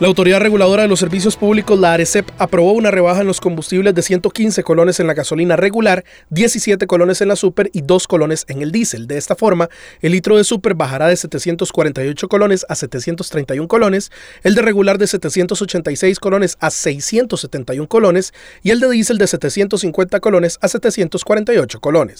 [0.00, 3.94] La Autoridad Reguladora de los Servicios Públicos, la ARECEP, aprobó una rebaja en los combustibles
[3.94, 8.44] de 115 colones en la gasolina regular, 17 colones en la super y 2 colones
[8.48, 9.06] en el diésel.
[9.06, 9.68] De esta forma,
[10.00, 14.10] el litro de super bajará de 748 colones a 731 colones,
[14.42, 20.18] el de regular de 786 colones a 671 colones y el de diésel de 750
[20.18, 22.18] colones a 748 colones.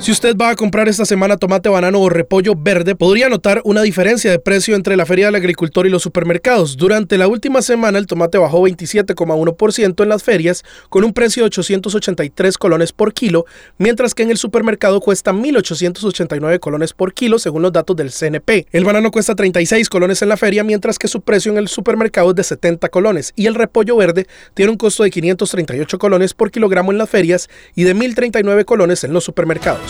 [0.00, 3.82] Si usted va a comprar esta semana tomate, banano o repollo verde, podría notar una
[3.82, 6.78] diferencia de precio entre la Feria del Agricultor y los supermercados.
[6.78, 11.48] Durante la última semana, el tomate bajó 27,1% en las ferias, con un precio de
[11.48, 13.44] 883 colones por kilo,
[13.76, 18.68] mientras que en el supermercado cuesta 1.889 colones por kilo, según los datos del CNP.
[18.72, 22.30] El banano cuesta 36 colones en la feria, mientras que su precio en el supermercado
[22.30, 26.50] es de 70 colones, y el repollo verde tiene un costo de 538 colones por
[26.50, 29.89] kilogramo en las ferias y de 1.039 colones en los supermercados.